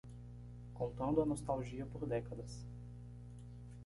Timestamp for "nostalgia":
1.27-1.85